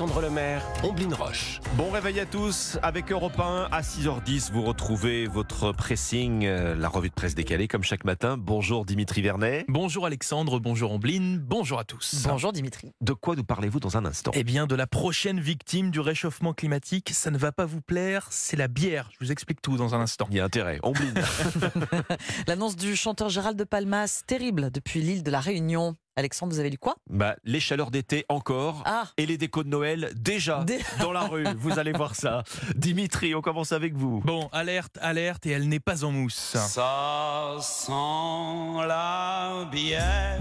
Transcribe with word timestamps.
Alexandre 0.00 0.22
Lemaire, 0.22 0.62
Omblin 0.82 1.14
Roche. 1.14 1.60
Bon 1.76 1.90
réveil 1.90 2.20
à 2.20 2.24
tous. 2.24 2.78
Avec 2.82 3.12
Europe 3.12 3.38
1 3.38 3.68
à 3.70 3.82
6h10, 3.82 4.50
vous 4.50 4.62
retrouvez 4.62 5.26
votre 5.26 5.72
pressing, 5.72 6.46
euh, 6.46 6.74
la 6.74 6.88
revue 6.88 7.10
de 7.10 7.14
presse 7.14 7.34
décalée 7.34 7.68
comme 7.68 7.82
chaque 7.82 8.04
matin. 8.04 8.38
Bonjour 8.38 8.86
Dimitri 8.86 9.20
Vernet. 9.20 9.66
Bonjour 9.68 10.06
Alexandre, 10.06 10.58
bonjour 10.58 10.92
Omblin, 10.92 11.36
bonjour 11.42 11.78
à 11.78 11.84
tous. 11.84 12.22
Bonjour 12.26 12.50
Dimitri. 12.54 12.94
De 13.02 13.12
quoi 13.12 13.36
nous 13.36 13.44
parlez-vous 13.44 13.78
dans 13.78 13.98
un 13.98 14.06
instant? 14.06 14.30
Eh 14.32 14.42
bien, 14.42 14.66
de 14.66 14.74
la 14.74 14.86
prochaine 14.86 15.38
victime 15.38 15.90
du 15.90 16.00
réchauffement 16.00 16.54
climatique, 16.54 17.10
ça 17.12 17.30
ne 17.30 17.36
va 17.36 17.52
pas 17.52 17.66
vous 17.66 17.82
plaire, 17.82 18.26
c'est 18.30 18.56
la 18.56 18.68
bière. 18.68 19.10
Je 19.12 19.22
vous 19.22 19.32
explique 19.32 19.60
tout 19.60 19.76
dans 19.76 19.94
un 19.94 20.00
instant. 20.00 20.26
Il 20.30 20.38
y 20.38 20.40
a 20.40 20.44
intérêt. 20.46 20.80
Omblin. 20.82 21.12
L'annonce 22.46 22.76
du 22.76 22.96
chanteur 22.96 23.28
Gérald 23.28 23.58
de 23.58 23.64
Palmas, 23.64 24.22
terrible 24.26 24.70
depuis 24.70 25.02
l'île 25.02 25.22
de 25.22 25.30
la 25.30 25.40
Réunion. 25.40 25.94
Alexandre, 26.16 26.52
vous 26.52 26.58
avez 26.60 26.70
lu 26.70 26.76
quoi? 26.78 26.96
Bah, 27.08 27.36
les 27.44 27.60
chaleurs 27.60 27.90
d'été 27.90 28.24
encore 28.28 28.82
Ah, 28.84 29.04
et 29.16 29.26
les 29.26 29.38
décos 29.38 29.62
de 29.62 29.68
Noël 29.68 30.10
déjà 30.16 30.64
Dé- 30.64 30.80
dans 31.00 31.12
la 31.12 31.20
rue. 31.22 31.44
Vous 31.56 31.78
allez 31.78 31.92
voir 31.92 32.14
ça. 32.16 32.42
Dimitri, 32.74 33.34
on 33.34 33.40
commence 33.40 33.72
avec 33.72 33.94
vous. 33.94 34.20
Bon, 34.24 34.48
alerte, 34.52 34.98
alerte, 35.00 35.46
et 35.46 35.50
elle 35.50 35.68
n'est 35.68 35.80
pas 35.80 36.04
en 36.04 36.10
mousse. 36.10 36.34
Ça 36.56 37.56
sent 37.60 37.92
la 38.86 39.68
bière 39.70 40.40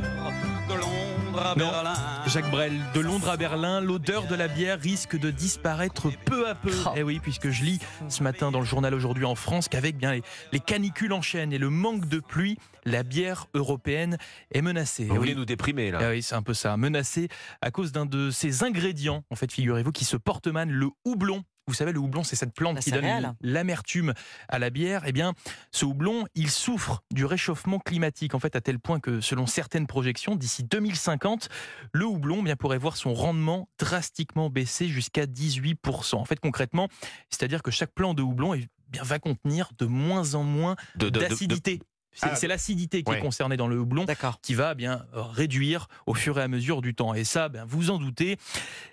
de 0.68 0.74
Londres 0.74 1.46
à 1.46 1.56
Non. 1.56 1.70
Berlin. 1.70 1.94
Jacques 2.26 2.50
Brel, 2.52 2.74
de 2.94 3.00
Londres 3.00 3.30
à 3.30 3.38
Berlin, 3.38 3.80
l'odeur 3.80 4.26
de 4.28 4.36
la 4.36 4.48
bière 4.48 4.80
risque 4.80 5.18
de 5.18 5.30
disparaître 5.32 6.10
peu 6.26 6.50
à 6.50 6.56
peu. 6.56 6.72
Oh. 6.88 6.90
Eh 6.96 7.04
oui, 7.04 7.20
puisque 7.22 7.50
je 7.52 7.64
lis 7.64 7.80
ce 8.10 8.24
matin 8.24 8.52
dans 8.52 8.60
le 8.60 8.66
journal 8.66 8.94
aujourd'hui 8.94 9.26
en 9.26 9.36
France 9.36 9.70
qu'avec 9.70 9.98
bien 9.98 10.14
les, 10.14 10.24
les 10.52 10.60
canicules 10.60 11.14
en 11.14 11.22
chaîne 11.22 11.54
et 11.54 11.58
le 11.58 11.70
manque 11.70 12.08
de 12.08 12.20
pluie, 12.20 12.58
la 12.86 13.04
bière 13.04 13.46
européenne 13.54 14.18
est 14.52 14.62
menacée. 14.62 15.06
Vous 15.06 15.16
Eh 15.16 15.18
voulez 15.18 15.32
oui. 15.34 15.38
nous 15.38 15.46
là 15.92 16.00
Ah 16.02 16.10
oui, 16.10 16.22
c'est 16.22 16.36
un 16.36 16.42
peu 16.42 16.54
ça. 16.54 16.76
Menacé 16.78 17.28
à 17.62 17.72
cause 17.72 17.92
d'un 17.92 18.06
de 18.06 18.32
ces 18.32 18.64
ingrédients, 18.64 19.24
en 19.30 19.36
fait, 19.36 19.52
figurez-vous, 19.52 19.92
qui 19.92 20.06
se 20.06 20.18
porte 20.18 20.48
mal, 20.48 20.70
le 20.70 20.90
houblon. 21.06 21.44
Vous 21.68 21.76
savez, 21.76 21.92
le 21.92 22.00
houblon, 22.00 22.24
c'est 22.24 22.36
cette 22.36 22.56
plante 22.56 22.78
La 22.78 22.82
qui 22.82 22.92
donne 22.92 23.36
l'amertume 23.42 24.16
à 24.48 24.58
la 24.58 24.72
bière. 24.72 25.04
Eh 25.06 25.12
bien, 25.12 25.34
ce 25.72 25.86
houblon, 25.86 26.26
il 26.34 26.50
souffre 26.50 27.04
du 27.12 27.26
réchauffement 27.26 27.78
climatique, 27.78 28.34
en 28.34 28.40
fait, 28.40 28.56
à 28.56 28.62
tel 28.62 28.80
point 28.80 29.00
que, 29.00 29.22
selon 29.22 29.46
certaines 29.46 29.86
projections, 29.86 30.36
d'ici 30.36 30.64
2050, 30.64 31.48
le 31.94 32.06
houblon 32.06 32.38
eh 32.40 32.44
bien, 32.44 32.56
pourrait 32.56 32.80
voir 32.80 32.98
son 32.98 33.14
rendement 33.14 33.70
drastiquement 33.78 34.50
baisser 34.50 34.88
jusqu'à 34.88 35.28
18%. 35.28 36.16
En 36.16 36.26
fait, 36.26 36.40
concrètement, 36.40 36.88
c'est-à-dire 37.30 37.62
que 37.62 37.70
chaque 37.70 37.94
plant 37.94 38.16
de 38.16 38.24
houblon 38.24 38.56
eh 38.56 38.68
bien, 38.88 39.04
va 39.04 39.20
contenir 39.20 39.70
de 39.78 39.86
moins 39.86 40.34
en 40.34 40.44
moins 40.44 40.76
d'acidité. 40.96 41.82
C'est 42.20 42.30
Ah, 42.32 42.36
c'est 42.36 42.48
l'acidité 42.48 43.04
qui 43.04 43.12
ouais. 43.12 43.18
est 43.20 43.22
concernée 43.22 43.56
dans 43.58 43.68
le 43.68 43.80
houblon 43.80 44.06
qui 44.42 44.54
va 44.54 44.74
bien 44.76 45.06
euh, 45.14 45.22
réduire 45.22 45.88
au 46.06 46.14
fur 46.14 46.38
et 46.40 46.42
à 46.44 46.48
mesure 46.48 46.82
du 46.82 46.94
temps. 46.94 47.14
Et 47.14 47.24
ça, 47.24 47.50
ben, 47.50 47.66
vous 47.66 47.90
en 47.92 47.98
doutez, 47.98 48.38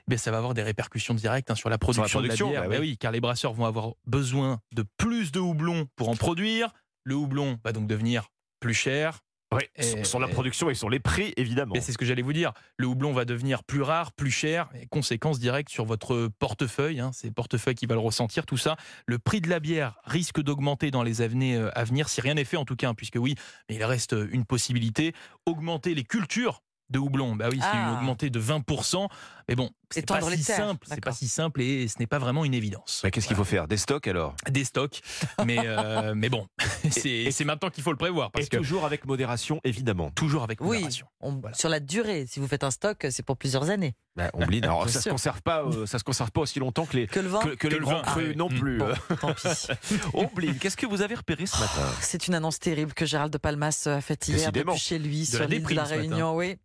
ben, 0.07 0.17
ça 0.19 0.31
va 0.31 0.39
avoir 0.39 0.55
des 0.55 0.63
répercussions 0.63 1.15
directes 1.15 1.51
hein, 1.51 1.55
sur 1.57 1.69
la 1.69 1.79
production, 1.79 2.19
production, 2.21 2.49
de 2.49 2.53
la 2.55 2.61
bière. 2.61 2.69
bah 2.71 2.77
Ben 2.77 2.81
oui. 2.81 2.91
oui, 2.91 2.99
car 2.99 3.11
les 3.13 3.21
brasseurs 3.21 3.53
vont 3.53 3.65
avoir 3.65 3.95
besoin 4.07 4.61
de 4.75 4.85
plus 4.97 5.33
de 5.33 5.41
houblon 5.41 5.87
pour 5.97 6.09
en 6.09 6.17
produire. 6.17 6.71
Le 7.05 7.15
houblon 7.15 7.59
va 7.65 7.73
donc 7.73 7.87
devenir 7.87 8.29
plus 8.61 8.75
cher. 8.75 9.21
Ouais, 9.55 9.71
Et- 9.77 10.03
sur 10.05 10.19
la 10.19 10.27
production 10.27 10.69
et 10.71 10.75
sur 10.75 10.91
les 10.91 10.99
prix, 10.99 11.33
évidemment. 11.37 11.73
Mais 11.75 11.81
c'est 11.81 11.93
ce 11.93 11.99
que 11.99 12.05
j'allais 12.05 12.23
vous 12.23 12.33
dire. 12.33 12.53
Le 12.79 12.87
houblon 12.89 13.13
va 13.13 13.25
devenir 13.25 13.63
plus 13.63 13.81
rare, 13.81 14.13
plus 14.13 14.31
cher, 14.33 14.69
et 14.81 14.87
conséquences 14.87 15.39
directes 15.39 15.69
sur 15.71 15.85
votre 15.85 16.29
portefeuille. 16.41 16.99
Hein, 16.99 17.11
c'est 17.15 17.29
le 17.29 17.33
portefeuille 17.33 17.77
qui 17.77 17.87
va 17.87 17.95
le 17.95 18.01
ressentir, 18.01 18.45
tout 18.45 18.57
ça. 18.57 18.77
Le 19.07 19.19
prix 19.21 19.41
de 19.41 19.49
la 19.49 19.61
bière 19.61 20.01
risque 20.05 20.41
d'augmenter 20.43 20.91
dans 20.91 21.05
les 21.05 21.23
années 21.23 21.57
euh, 21.57 21.71
à 21.79 21.85
venir, 21.85 22.09
si 22.09 22.21
rien 22.21 22.35
n'est 22.35 22.45
fait 22.45 22.57
en 22.57 22.65
tout 22.65 22.77
cas, 22.77 22.89
hein, 22.89 22.95
puisque 22.95 23.17
oui, 23.21 23.37
mais 23.69 23.77
il 23.77 23.85
reste 23.85 24.15
euh, 24.15 24.29
une 24.33 24.45
possibilité. 24.45 25.15
Augmenter 25.47 25.95
les 25.95 26.05
cultures 26.05 26.63
de 26.91 26.99
houblon. 27.01 27.35
Bah 27.35 27.49
oui, 27.51 27.59
c'est 27.61 27.67
Ah. 27.73 27.97
augmenter 27.99 28.31
de 28.31 28.39
20%. 28.41 29.09
Mais 29.49 29.55
bon, 29.55 29.71
c'est 29.91 30.05
pas 30.07 30.21
si 30.21 30.45
terres, 30.45 30.57
simple. 30.57 30.87
C'est 30.91 31.01
pas 31.05 31.13
si 31.13 31.29
simple 31.29 31.63
et 31.63 31.87
ce 31.87 31.95
n'est 32.01 32.07
pas 32.09 32.19
vraiment 32.19 32.45
une 32.45 32.55
évidence. 32.55 33.01
Mais 33.05 33.11
qu'est-ce 33.13 33.29
qu'il 33.29 33.37
faut 33.37 33.45
faire? 33.45 33.69
Des 33.69 33.77
stocks 33.77 34.09
alors? 34.09 34.35
Des 34.51 34.65
stocks. 34.65 35.01
Mais, 35.45 35.59
euh, 35.65 36.15
mais 36.17 36.29
bon, 36.29 36.49
c'est 36.91 37.31
c'est 37.31 37.45
maintenant 37.45 37.71
qu'il 37.71 37.85
faut 37.85 37.93
le 37.93 37.97
prévoir. 37.97 38.31
Parce 38.33 38.47
Et 38.47 38.49
que 38.49 38.56
toujours 38.56 38.85
avec 38.85 39.05
modération, 39.06 39.61
évidemment. 39.62 40.11
toujours 40.11 40.43
avec 40.43 40.61
Oui, 40.61 40.77
modération. 40.79 41.06
on- 41.21 41.37
Voilà. 41.41 41.56
sur 41.56 41.69
la 41.69 41.79
durée, 41.81 42.27
si 42.29 42.41
vous 42.41 42.49
faites 42.49 42.65
un 42.65 42.71
stock, 42.73 43.06
c'est 43.11 43.23
pour 43.25 43.37
plusieurs 43.37 43.71
années. 43.71 43.95
Bah, 44.17 44.31
Omblin, 44.33 44.62
alors 44.62 44.85
Bien 44.85 44.93
ça 44.93 44.99
se 44.99 45.03
sûr. 45.05 45.12
conserve 45.12 45.43
pas, 45.43 45.62
euh, 45.62 45.85
ça 45.87 45.99
se 45.99 46.05
conserve 46.05 46.31
pas 46.33 46.41
aussi 46.41 46.59
longtemps 46.59 46.87
que 46.87 46.97
les 46.97 47.06
Que 47.06 47.21
le 47.21 47.29
vin 47.29 47.41
que, 47.41 47.51
que 47.51 47.69
les 47.69 47.77
le 47.79 47.83
grands 47.85 47.97
vin, 47.97 48.03
crus 48.03 48.25
ah 48.27 48.31
oui. 48.31 48.37
non 48.37 48.49
plus. 48.49 48.79
Bon, 48.79 48.89
tant 49.21 49.35
pis. 49.35 50.56
Qu'est-ce 50.59 50.77
que 50.77 50.87
vous 50.87 51.03
avez 51.03 51.15
repéré 51.15 51.47
ce 51.47 51.59
matin? 51.61 51.87
C'est 52.01 52.27
une 52.27 52.35
annonce 52.35 52.59
terrible 52.59 52.95
que 52.95 53.05
Gérald 53.06 53.33
de 53.33 53.39
Palmas 53.39 53.85
a 53.87 54.01
faite 54.01 54.27
hier 54.29 54.51
depuis 54.51 54.79
chez 54.79 54.99
lui 54.99 55.21
De 55.21 55.25
sur 55.37 55.47
l'île 55.47 55.62
de 55.62 55.75
la. 55.75 55.85
Réunion. 55.85 56.35
Oui. 56.35 56.56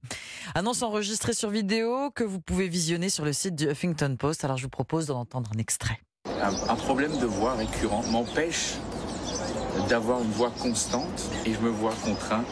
Annonce 0.56 0.82
enregistrée 0.82 1.34
sur 1.34 1.50
vidéo 1.50 2.10
que 2.12 2.24
vous 2.24 2.40
pouvez 2.40 2.70
visionner 2.72 3.10
sur 3.10 3.26
le 3.26 3.34
site 3.34 3.56
du 3.56 3.70
Huffington 3.70 4.16
Post. 4.18 4.44
Alors 4.46 4.58
je 4.58 4.64
vous 4.64 4.70
propose 4.70 5.06
d'en 5.08 5.20
entendre 5.20 5.52
un 5.54 5.60
extrait. 5.60 6.00
Un, 6.42 6.54
un 6.70 6.76
problème 6.76 7.18
de 7.20 7.26
voix 7.26 7.54
récurrent 7.56 8.04
m'empêche 8.10 8.76
d'avoir 9.90 10.22
une 10.22 10.32
voix 10.32 10.52
constante 10.62 11.30
et 11.46 11.54
je 11.54 11.60
me 11.60 11.70
vois 11.70 11.94
contraint 12.04 12.44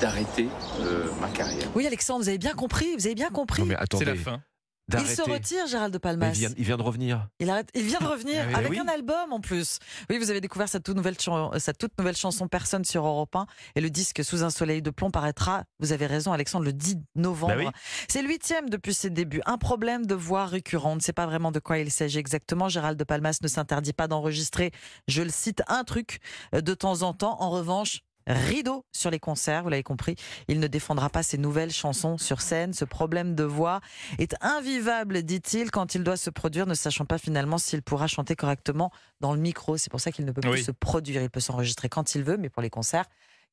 d'arrêter 0.00 0.48
euh, 0.80 1.08
ma 1.20 1.28
carrière. 1.28 1.68
Oui, 1.74 1.86
Alexandre, 1.86 2.22
vous 2.22 2.28
avez 2.28 2.38
bien 2.38 2.54
compris. 2.54 2.94
Vous 2.96 3.06
avez 3.06 3.14
bien 3.14 3.30
compris. 3.30 3.62
Non 3.62 3.68
mais 3.68 3.74
C'est 3.76 3.82
attendez, 3.82 4.04
la 4.04 4.16
fin. 4.16 4.42
Il 4.92 5.06
se 5.06 5.22
retire, 5.22 5.66
Gérald 5.66 5.92
de 5.92 5.98
Palmas. 5.98 6.28
il, 6.28 6.32
vient, 6.38 6.50
il 6.56 6.64
vient 6.64 6.76
de 6.76 6.82
revenir. 6.82 7.28
Il, 7.40 7.50
arrête- 7.50 7.70
il 7.74 7.82
vient 7.82 7.98
de 7.98 8.06
revenir 8.06 8.44
Ah 8.46 8.48
oui, 8.48 8.54
avec 8.54 8.70
oui. 8.70 8.78
un 8.78 8.86
album 8.88 9.32
en 9.32 9.40
plus. 9.40 9.78
Oui, 10.10 10.18
vous 10.18 10.30
avez 10.30 10.40
découvert 10.40 10.68
sa 10.68 10.78
toute 10.80 10.96
nouvelle, 10.96 11.18
chan- 11.20 11.50
sa 11.58 11.72
toute 11.72 11.92
nouvelle 11.98 12.16
chanson 12.16 12.46
Personne 12.48 12.84
sur 12.84 13.04
Europe 13.06 13.34
1 13.34 13.46
et 13.74 13.80
le 13.80 13.90
disque 13.90 14.22
Sous 14.24 14.44
un 14.44 14.50
soleil 14.50 14.82
de 14.82 14.90
plomb 14.90 15.10
paraîtra, 15.10 15.64
vous 15.80 15.92
avez 15.92 16.06
raison 16.06 16.32
Alexandre, 16.32 16.64
le 16.64 16.72
10 16.72 16.98
novembre. 17.16 17.54
Bah 17.56 17.60
oui. 17.66 17.66
C'est 18.08 18.22
le 18.22 18.28
huitième 18.28 18.70
depuis 18.70 18.94
ses 18.94 19.10
débuts. 19.10 19.40
Un 19.46 19.58
problème 19.58 20.06
de 20.06 20.14
voix 20.14 20.46
récurrent. 20.46 20.92
On 20.92 20.96
ne 20.96 21.00
sait 21.00 21.12
pas 21.12 21.26
vraiment 21.26 21.50
de 21.52 21.58
quoi 21.58 21.78
il 21.78 21.90
s'agit 21.90 22.18
exactement. 22.18 22.68
Gérald 22.68 22.98
de 22.98 23.04
Palmas 23.04 23.38
ne 23.42 23.48
s'interdit 23.48 23.92
pas 23.92 24.06
d'enregistrer, 24.08 24.70
je 25.08 25.22
le 25.22 25.30
cite, 25.30 25.62
un 25.68 25.82
truc 25.84 26.20
euh, 26.54 26.60
de 26.60 26.74
temps 26.74 27.02
en 27.02 27.12
temps. 27.12 27.36
En 27.40 27.50
revanche, 27.50 28.00
rideau 28.26 28.84
sur 28.92 29.10
les 29.10 29.20
concerts, 29.20 29.62
vous 29.62 29.68
l'avez 29.68 29.82
compris. 29.82 30.16
Il 30.48 30.60
ne 30.60 30.66
défendra 30.66 31.10
pas 31.10 31.22
ses 31.22 31.38
nouvelles 31.38 31.72
chansons 31.72 32.18
sur 32.18 32.40
scène. 32.40 32.72
Ce 32.72 32.84
problème 32.84 33.34
de 33.34 33.44
voix 33.44 33.80
est 34.18 34.34
invivable, 34.40 35.22
dit-il, 35.22 35.70
quand 35.70 35.94
il 35.94 36.02
doit 36.02 36.16
se 36.16 36.30
produire, 36.30 36.66
ne 36.66 36.74
sachant 36.74 37.04
pas 37.04 37.18
finalement 37.18 37.58
s'il 37.58 37.82
pourra 37.82 38.06
chanter 38.06 38.36
correctement 38.36 38.90
dans 39.20 39.34
le 39.34 39.40
micro. 39.40 39.76
C'est 39.76 39.90
pour 39.90 40.00
ça 40.00 40.10
qu'il 40.12 40.24
ne 40.24 40.32
peut 40.32 40.40
plus 40.40 40.50
Oui. 40.50 40.64
se 40.64 40.70
produire. 40.72 41.22
Il 41.22 41.30
peut 41.30 41.40
s'enregistrer 41.40 41.88
quand 41.88 42.14
il 42.14 42.22
veut, 42.22 42.36
mais 42.36 42.48
pour 42.48 42.62
les 42.62 42.70
concerts, 42.70 43.04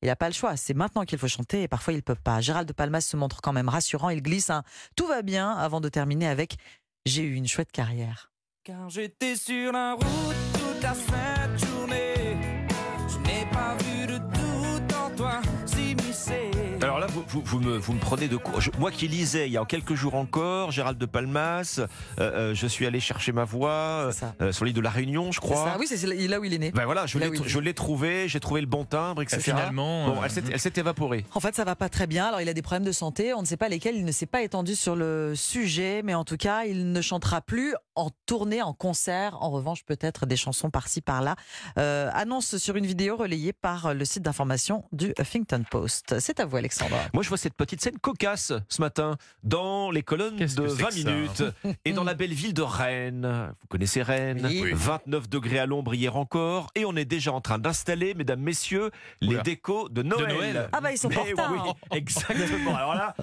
il 0.02 0.06
n'a 0.08 0.16
pas 0.16 0.28
le 0.28 0.34
choix. 0.34 0.56
C'est 0.56 0.74
maintenant 0.74 1.04
qu'il 1.04 1.18
faut 1.18 1.28
chanter 1.28 1.62
et 1.62 1.68
parfois 1.68 1.92
il 1.92 1.96
ne 1.96 2.02
peut 2.02 2.14
pas. 2.16 2.40
Gérald 2.40 2.66
de 2.68 2.72
Palmas 2.72 3.00
se 3.02 3.16
montre 3.16 3.40
quand 3.40 3.52
même 3.52 3.68
rassurant. 3.68 4.10
Il 4.10 4.22
glisse 4.22 4.50
un 4.50 4.62
tout 4.96 5.06
va 5.06 5.22
bien 5.22 5.50
avant 5.52 5.80
de 5.80 5.88
terminer 5.88 6.26
avec 6.28 6.56
j'ai 7.06 7.22
eu 7.22 7.34
une 7.34 7.46
chouette 7.46 7.70
carrière. 7.72 8.32
Car 8.64 8.88
j'étais 8.90 9.36
sur 9.36 9.72
la 9.72 9.92
route 9.92 10.04
toute 10.54 10.82
la 10.82 10.94
sainte 10.94 11.58
journée. 11.70 12.03
Vous, 17.28 17.60
me, 17.60 17.76
vous 17.76 17.92
me 17.92 18.00
prenez 18.00 18.28
de 18.28 18.36
court. 18.36 18.60
Je- 18.60 18.70
moi 18.78 18.90
qui 18.90 19.08
lisais 19.08 19.46
il 19.48 19.52
y 19.52 19.58
a 19.58 19.64
quelques 19.64 19.94
jours 19.94 20.14
encore, 20.14 20.70
Gérald 20.70 20.98
de 20.98 21.06
Palmas, 21.06 21.78
euh, 21.78 21.86
euh, 22.18 22.54
je 22.54 22.66
suis 22.66 22.86
allé 22.86 23.00
chercher 23.00 23.32
ma 23.32 23.44
voix 23.44 24.10
ça. 24.12 24.34
euh, 24.40 24.52
sur 24.52 24.64
l'île 24.64 24.74
de 24.74 24.80
la 24.80 24.90
Réunion, 24.90 25.32
je 25.32 25.40
crois. 25.40 25.56
ça. 25.64 25.76
Oui, 25.78 25.86
c'est 25.88 26.06
là 26.06 26.40
où 26.40 26.44
il 26.44 26.52
est 26.54 26.58
né. 26.58 26.70
Ben 26.72 26.84
voilà, 26.84 27.06
je 27.06 27.58
l'ai 27.60 27.74
trouvé, 27.74 28.28
j'ai 28.28 28.40
trouvé 28.40 28.60
le 28.60 28.66
bon 28.66 28.84
timbre, 28.84 29.22
etc. 29.22 29.40
Finalement, 29.40 30.06
Bon, 30.08 30.20
euh, 30.22 30.26
elle 30.52 30.60
s'est- 30.60 30.72
évaporée. 30.78 31.24
En 31.34 31.40
fait, 31.40 31.54
ça 31.54 31.64
va 31.64 31.76
pas 31.76 31.88
très 31.88 32.06
bien. 32.06 32.26
Alors, 32.26 32.40
il 32.40 32.48
a 32.48 32.54
des 32.54 32.62
problèmes 32.62 32.84
de 32.84 32.92
santé. 32.92 33.32
On 33.34 33.40
ne 33.42 33.46
sait 33.46 33.56
pas 33.56 33.68
lesquels. 33.68 33.94
Il 33.96 34.04
ne 34.04 34.12
s'est 34.12 34.26
pas 34.26 34.42
étendu 34.42 34.74
sur 34.74 34.96
le 34.96 35.34
sujet, 35.36 36.02
mais 36.04 36.14
en 36.14 36.24
tout 36.24 36.36
cas, 36.36 36.64
il 36.64 36.90
ne 36.92 37.00
chantera 37.00 37.40
plus 37.40 37.74
en 37.94 38.10
tournée, 38.26 38.60
en 38.60 38.72
concert. 38.72 39.36
En 39.40 39.50
revanche, 39.50 39.84
peut-être 39.84 40.26
des 40.26 40.36
chansons 40.36 40.70
par-ci, 40.70 41.00
par-là. 41.00 41.36
Euh, 41.78 42.10
annonce 42.12 42.56
sur 42.56 42.74
une 42.76 42.86
vidéo 42.86 43.16
relayée 43.16 43.52
par 43.52 43.94
le 43.94 44.04
site 44.04 44.22
d'information 44.22 44.84
du 44.92 45.14
Huffington 45.18 45.62
Post. 45.70 46.18
C'est 46.18 46.40
à 46.40 46.44
vous, 46.46 46.56
Alexandre. 46.56 46.96
Moi, 47.14 47.22
je 47.22 47.28
vois 47.28 47.38
cette 47.38 47.54
petite 47.54 47.80
scène 47.80 47.96
cocasse 48.00 48.52
ce 48.68 48.82
matin 48.82 49.16
dans 49.44 49.92
les 49.92 50.02
colonnes 50.02 50.34
de 50.34 50.40
que 50.40 50.46
c'est 50.48 50.60
20 50.60 50.88
que 50.88 50.92
ça 50.92 51.10
minutes 51.10 51.42
et 51.84 51.92
dans 51.92 52.02
la 52.02 52.14
belle 52.14 52.34
ville 52.34 52.52
de 52.52 52.60
Rennes. 52.62 53.52
Vous 53.60 53.68
connaissez 53.68 54.02
Rennes 54.02 54.42
Oui. 54.44 54.60
Oui. 54.64 54.70
29 54.74 55.28
degrés 55.28 55.60
à 55.60 55.66
l'ombre 55.66 55.94
hier 55.94 56.16
encore 56.16 56.70
et 56.74 56.84
on 56.84 56.96
est 56.96 57.04
déjà 57.04 57.32
en 57.32 57.40
train 57.40 57.60
d'installer, 57.60 58.14
mesdames, 58.14 58.40
messieurs, 58.40 58.90
les 59.20 59.34
Oula. 59.34 59.42
décos 59.42 59.88
de 59.90 60.02
Noël. 60.02 60.34
Noël. 60.36 60.68
Ah 60.72 60.80
bah, 60.80 60.90
ils 60.90 60.98
sont 60.98 61.08
Mais 61.08 61.34
pas 61.34 61.48
en 61.48 61.52
oui, 61.52 61.70
exactement. 61.92 62.74
Alors 62.74 62.94
là, 62.96 63.14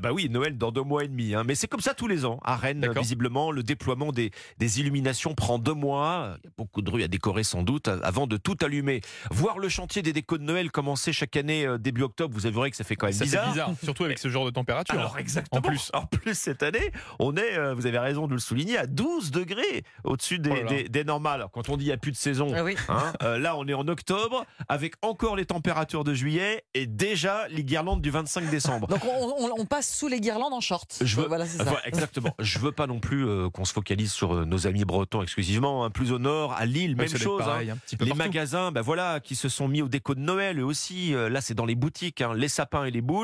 bah 0.00 0.12
oui, 0.12 0.28
Noël 0.28 0.56
dans 0.56 0.70
deux 0.70 0.82
mois 0.84 1.02
et 1.04 1.08
demi. 1.08 1.34
hein. 1.34 1.42
Mais 1.44 1.56
c'est 1.56 1.66
comme 1.66 1.80
ça 1.80 1.92
tous 1.92 2.06
les 2.06 2.24
ans. 2.24 2.38
À 2.44 2.56
Rennes, 2.56 2.88
visiblement, 2.96 3.50
le 3.50 3.64
déploiement 3.64 4.12
des, 4.12 4.30
des 4.58 4.78
illuminations 4.78 5.34
prend 5.34 5.58
deux 5.58 5.74
mois. 5.74 6.36
Il 6.42 6.46
y 6.46 6.48
a 6.48 6.52
beaucoup 6.56 6.82
de 6.82 6.90
rues 6.90 7.02
à 7.02 7.08
décorer 7.08 7.42
sans 7.42 7.64
doute 7.64 7.88
avant 7.88 8.28
de 8.28 8.36
tout 8.36 8.56
allumer. 8.62 9.00
Voir 9.32 9.58
le 9.58 9.68
chantier 9.68 10.02
des 10.02 10.12
décos 10.12 10.38
de 10.38 10.44
Noël 10.44 10.70
commencer 10.70 11.12
chaque 11.12 11.36
année 11.36 11.66
euh, 11.66 11.78
début 11.78 12.02
octobre, 12.02 12.32
vous 12.32 12.46
avouerez 12.46 12.70
que 12.70 12.76
ça 12.76 12.84
fait 12.84 12.94
quand 12.94 13.06
même 13.06 13.12
Ça 13.14 13.24
fait 13.26 13.39
bizarre. 13.40 13.52
bizarre. 13.52 13.68
bizarre, 13.70 13.84
surtout 13.84 14.04
avec 14.04 14.18
ce 14.18 14.28
genre 14.28 14.44
de 14.44 14.50
température. 14.50 14.94
Alors 14.98 15.18
exactement. 15.18 15.58
En 15.58 15.62
plus. 15.62 15.90
En 15.94 16.06
plus 16.06 16.34
cette 16.38 16.62
année, 16.62 16.92
on 17.18 17.36
est, 17.36 17.56
euh, 17.58 17.74
vous 17.74 17.86
avez 17.86 17.98
raison 17.98 18.26
de 18.26 18.32
le 18.34 18.38
souligner, 18.40 18.78
à 18.78 18.86
12 18.86 19.30
degrés 19.30 19.82
au-dessus 20.04 20.38
des, 20.38 20.50
Oh 20.64 20.68
des- 20.68 20.88
des 20.88 21.04
normales. 21.04 21.40
Alors, 21.40 21.50
Quand 21.50 21.68
on 21.68 21.76
dit 21.76 21.84
il 21.84 21.88
n'y 21.88 21.92
a 21.92 21.96
plus 21.96 22.12
de 22.12 22.16
saison, 22.16 22.52
Ah 22.56 22.64
oui. 22.64 22.76
hein, 22.88 23.12
euh, 23.22 23.38
là 23.38 23.56
on 23.56 23.66
est 23.66 23.74
en 23.74 23.86
octobre 23.88 24.44
avec 24.68 24.94
encore 25.02 25.36
les 25.36 25.46
températures 25.46 26.04
de 26.04 26.14
juillet 26.14 26.64
et 26.74 26.86
déjà 26.86 27.48
les 27.48 27.64
guirlandes 27.64 28.00
du 28.02 28.10
25 28.10 28.48
décembre. 28.50 28.86
Donc 28.88 29.04
on, 29.04 29.34
on- 29.38 29.60
on 29.60 29.64
passe 29.66 29.94
sous 29.96 30.08
les 30.08 30.20
guirlandes 30.20 30.52
en 30.52 30.60
short. 30.60 30.98
Je 31.02 31.16
veux- 31.16 31.26
Voilà, 31.28 31.46
c'est 31.46 31.58
ça. 31.58 31.64
Voilà, 31.64 31.86
exactement. 31.86 32.34
Je 32.38 32.58
veux 32.58 32.72
pas 32.72 32.86
non 32.86 32.98
plus 33.00 33.26
euh, 33.26 33.48
qu'on 33.50 33.64
se 33.64 33.72
focalise 33.72 34.12
sur 34.12 34.34
euh, 34.34 34.44
nos 34.44 34.66
amis 34.66 34.84
bretons 34.84 35.22
exclusivement. 35.22 35.84
hein. 35.84 35.90
Plus 35.90 36.12
au 36.12 36.18
nord, 36.18 36.52
à 36.52 36.66
Lille, 36.66 36.96
même 36.96 37.08
chose. 37.08 37.40
hein. 37.42 37.44
pareil, 37.44 37.74
Les 37.92 37.96
partout. 37.96 38.14
magasins, 38.16 38.72
ben 38.72 38.80
voilà, 38.80 39.20
qui 39.20 39.34
se 39.36 39.48
sont 39.48 39.68
mis 39.68 39.82
au 39.82 39.88
déco 39.88 40.14
de 40.14 40.20
Noël 40.20 40.58
eux 40.60 40.64
aussi. 40.64 41.14
Euh, 41.14 41.28
là, 41.28 41.40
c'est 41.40 41.54
dans 41.54 41.66
les 41.66 41.74
boutiques, 41.74 42.20
hein, 42.20 42.32
les 42.34 42.48
sapins 42.48 42.84
et 42.84 42.90
les 42.90 43.00
boules. 43.00 43.19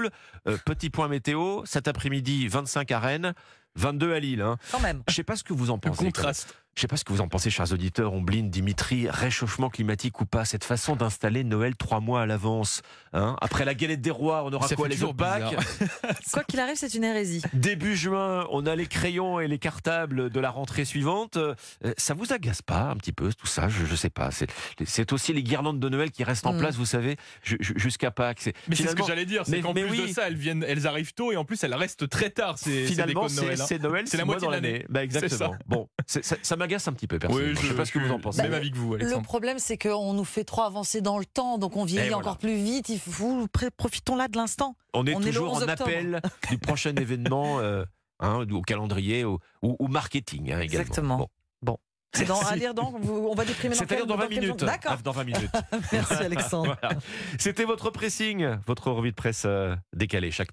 Euh, 0.48 0.56
petit 0.64 0.90
point 0.90 1.08
météo. 1.08 1.62
Cet 1.64 1.88
après-midi, 1.88 2.48
25 2.48 2.90
à 2.92 2.98
Rennes, 3.00 3.34
22 3.76 4.12
à 4.14 4.18
Lille. 4.20 4.42
hein. 4.42 4.56
Quand 4.72 4.80
même. 4.80 5.02
Je 5.08 5.14
sais 5.14 5.24
pas 5.24 5.36
ce 5.36 5.44
que 5.44 5.52
vous 5.52 5.70
en 5.70 5.74
Le 5.76 5.80
pensez. 5.80 6.04
contraste. 6.04 6.56
Je 6.76 6.82
sais 6.82 6.88
pas 6.88 6.98
ce 6.98 7.04
que 7.04 7.12
vous 7.14 7.22
en 7.22 7.28
pensez, 7.28 7.48
chers 7.48 7.72
auditeurs. 7.72 8.12
Omblin, 8.12 8.42
Dimitri, 8.42 9.08
réchauffement 9.08 9.70
climatique 9.70 10.20
ou 10.20 10.26
pas, 10.26 10.44
cette 10.44 10.62
façon 10.62 10.94
d'installer 10.94 11.42
Noël 11.42 11.74
trois 11.74 12.00
mois 12.00 12.20
à 12.20 12.26
l'avance. 12.26 12.82
hein. 13.14 13.34
Après 13.40 13.64
la 13.64 13.74
galette 13.74 14.02
des 14.02 14.10
rois, 14.10 14.44
on 14.44 14.52
aura 14.52 14.68
Ça 14.68 14.76
quoi 14.76 14.84
fait 14.90 14.90
les 14.94 14.96
bizarre. 14.96 15.52
Quoi 16.34 16.44
qu'il 16.44 16.60
arrive, 16.60 16.76
c'est 16.76 16.92
une 16.94 17.04
hérésie. 17.04 17.40
Début 17.54 17.96
juin, 17.96 18.46
on 18.50 18.66
a 18.66 18.76
les 18.76 18.84
crayons 18.86 19.40
et 19.40 19.48
les 19.48 19.58
cartables 19.58 20.28
de 20.28 20.38
la 20.38 20.50
rentrée 20.50 20.84
suivante. 20.84 21.38
Euh, 21.38 21.54
Ça 21.96 22.12
vous 22.12 22.30
agace 22.34 22.60
pas 22.60 22.90
un 22.90 22.96
petit 22.96 23.12
peu 23.12 23.32
tout 23.32 23.46
ça? 23.46 23.70
Je, 23.70 23.86
je 23.86 23.94
sais 23.96 24.10
pas. 24.10 24.28
C'est- 24.30 25.12
aussi 25.14 25.32
les 25.32 25.42
guirlandes 25.42 25.80
de 25.80 25.88
Noël 25.88 26.10
qui 26.10 26.24
restent 26.24 26.46
en 26.46 26.52
Mm. 26.52 26.58
place, 26.58 26.74
vous 26.76 26.84
savez, 26.84 27.16
ju- 27.42 27.56
ju- 27.58 27.74
jusqu'à 27.78 28.10
Pâques. 28.10 28.50
Mais 28.68 28.76
c'est 28.76 28.86
ce 28.88 28.94
que 28.94 29.06
j'allais 29.06 29.24
dire, 29.24 29.44
c'est 29.46 29.52
mais- 29.52 29.60
qu'en 29.62 29.72
plus 29.72 29.82
de 29.84 29.88
oui. 29.88 30.12
ça, 30.12 30.26
elles, 30.26 30.36
viennent, 30.36 30.62
elles 30.68 30.86
arrivent 30.86 31.14
tôt 31.14 31.32
et 31.32 31.36
en 31.36 31.46
plus 31.46 31.62
elles 31.64 31.74
restent 31.74 32.06
très 32.10 32.28
tard, 32.28 32.58
Finalement, 32.58 33.22
décos 33.26 33.34
de 33.34 33.40
Noël. 33.40 33.56
c'est 33.56 33.62
hein. 33.62 33.66
c'est 33.66 33.82
Noël, 33.82 34.04
C'est 34.06 34.16
la 34.18 34.24
six 34.24 34.26
mois 34.26 34.34
moitié 34.34 34.46
dans 34.48 34.50
de 34.60 34.66
l'année. 34.66 34.84
Bah, 34.90 35.02
exactement. 35.04 35.52
ça. 35.52 35.58
Bon, 35.66 35.88
ça 36.06 36.56
m'agace 36.66 36.88
un 36.88 36.92
petit 36.92 37.06
peu, 37.06 37.18
personnellement. 37.18 37.60
je, 37.60 37.66
sais 37.68 37.74
pas 37.74 37.84
ce 37.84 37.92
que 37.92 37.98
vous 37.98 38.10
en 38.12 38.18
pensez. 38.18 38.42
Même 38.42 38.54
avec 38.54 38.74
vous, 38.74 38.94
Le 38.94 39.00
Alexandre. 39.02 39.24
problème, 39.24 39.58
c'est 39.58 39.78
qu'on 39.78 40.12
nous 40.12 40.24
fait 40.24 40.44
trop 40.44 40.62
avancer 40.62 41.00
dans 41.00 41.18
le 41.18 41.24
temps, 41.24 41.58
donc 41.58 41.76
on 41.76 41.84
vieillit 41.84 42.08
voilà. 42.08 42.18
encore 42.18 42.38
plus 42.38 42.56
vite. 42.56 42.88
Il 42.88 42.98
faut 42.98 43.46
profitons 43.76 44.16
là 44.16 44.28
de 44.28 44.36
l'instant. 44.36 44.76
On 44.94 45.06
est 45.06 45.14
on 45.14 45.20
toujours 45.20 45.52
11 45.52 45.62
en 45.62 45.68
appel 45.68 46.20
du 46.50 46.58
prochain 46.58 46.94
événement, 46.94 47.60
euh, 47.60 47.84
hein, 48.20 48.44
au 48.50 48.62
calendrier, 48.62 49.24
au, 49.24 49.40
ou 49.62 49.76
au 49.78 49.88
marketing 49.88 50.52
hein, 50.52 50.60
également. 50.60 50.80
Exactement. 50.82 51.30
Bon. 51.62 51.78
C'est 52.14 52.24
dans 52.24 52.40
à 52.40 52.56
lire 52.56 52.72
dans. 52.72 52.94
On 52.94 53.34
va 53.34 53.44
déprimer 53.44 53.74
dans 53.74 53.78
C'est-à-dire 53.80 53.98
quel- 53.98 54.06
dans 54.06 54.16
20 54.16 54.28
quel 54.28 54.40
minutes. 54.40 54.64
D'accord. 54.64 54.92
Ah, 54.94 55.02
Dans 55.02 55.12
20 55.12 55.24
minutes. 55.24 55.50
Merci 55.92 56.14
Alexandre. 56.14 56.76
Voilà. 56.82 56.98
C'était 57.38 57.64
votre 57.64 57.90
pressing, 57.90 58.56
votre 58.66 58.90
revue 58.90 59.10
de 59.10 59.14
presse 59.16 59.42
euh, 59.44 59.76
décalée 59.94 60.30
chaque 60.30 60.44